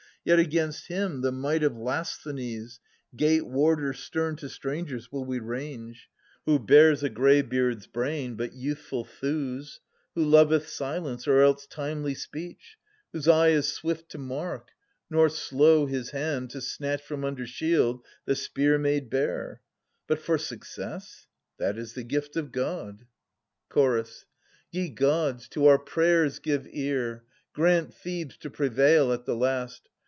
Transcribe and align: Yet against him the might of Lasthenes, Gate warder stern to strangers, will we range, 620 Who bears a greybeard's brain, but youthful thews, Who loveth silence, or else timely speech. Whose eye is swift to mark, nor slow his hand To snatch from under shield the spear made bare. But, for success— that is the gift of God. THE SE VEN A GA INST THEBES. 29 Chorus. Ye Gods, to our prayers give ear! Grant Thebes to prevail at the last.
Yet 0.23 0.37
against 0.37 0.85
him 0.85 1.21
the 1.21 1.31
might 1.31 1.63
of 1.63 1.75
Lasthenes, 1.75 2.79
Gate 3.15 3.47
warder 3.47 3.91
stern 3.91 4.35
to 4.35 4.49
strangers, 4.49 5.11
will 5.11 5.25
we 5.25 5.39
range, 5.39 6.09
620 6.45 6.45
Who 6.45 6.59
bears 6.63 7.01
a 7.01 7.09
greybeard's 7.09 7.87
brain, 7.87 8.35
but 8.35 8.53
youthful 8.53 9.03
thews, 9.03 9.79
Who 10.13 10.23
loveth 10.23 10.67
silence, 10.69 11.27
or 11.27 11.41
else 11.41 11.65
timely 11.65 12.13
speech. 12.13 12.77
Whose 13.11 13.27
eye 13.27 13.47
is 13.47 13.73
swift 13.73 14.11
to 14.11 14.19
mark, 14.19 14.69
nor 15.09 15.27
slow 15.27 15.87
his 15.87 16.11
hand 16.11 16.51
To 16.51 16.61
snatch 16.61 17.01
from 17.01 17.25
under 17.25 17.47
shield 17.47 18.05
the 18.25 18.35
spear 18.35 18.77
made 18.77 19.09
bare. 19.09 19.61
But, 20.05 20.19
for 20.19 20.37
success— 20.37 21.25
that 21.57 21.79
is 21.79 21.93
the 21.93 22.03
gift 22.03 22.35
of 22.37 22.51
God. 22.51 22.93
THE 22.93 22.93
SE 22.93 22.93
VEN 22.93 22.93
A 22.93 22.93
GA 22.93 23.07
INST 23.07 23.71
THEBES. 23.71 23.73
29 23.73 23.91
Chorus. 24.05 24.25
Ye 24.71 24.89
Gods, 24.89 25.47
to 25.47 25.65
our 25.65 25.79
prayers 25.79 26.37
give 26.37 26.67
ear! 26.69 27.23
Grant 27.53 27.91
Thebes 27.91 28.37
to 28.37 28.51
prevail 28.51 29.11
at 29.11 29.25
the 29.25 29.35
last. 29.35 29.87